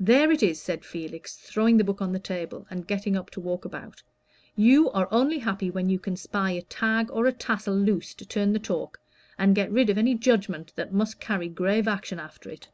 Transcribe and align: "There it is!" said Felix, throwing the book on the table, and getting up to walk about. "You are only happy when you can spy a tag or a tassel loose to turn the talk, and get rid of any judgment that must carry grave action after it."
"There 0.00 0.32
it 0.32 0.42
is!" 0.42 0.60
said 0.60 0.84
Felix, 0.84 1.36
throwing 1.36 1.76
the 1.76 1.84
book 1.84 2.02
on 2.02 2.10
the 2.10 2.18
table, 2.18 2.66
and 2.68 2.84
getting 2.84 3.14
up 3.16 3.30
to 3.30 3.40
walk 3.40 3.64
about. 3.64 4.02
"You 4.56 4.90
are 4.90 5.06
only 5.12 5.38
happy 5.38 5.70
when 5.70 5.88
you 5.88 6.00
can 6.00 6.16
spy 6.16 6.50
a 6.50 6.62
tag 6.62 7.12
or 7.12 7.26
a 7.26 7.32
tassel 7.32 7.76
loose 7.76 8.12
to 8.14 8.26
turn 8.26 8.52
the 8.54 8.58
talk, 8.58 8.98
and 9.38 9.54
get 9.54 9.70
rid 9.70 9.88
of 9.88 9.98
any 9.98 10.16
judgment 10.16 10.72
that 10.74 10.92
must 10.92 11.20
carry 11.20 11.46
grave 11.48 11.86
action 11.86 12.18
after 12.18 12.50
it." 12.50 12.70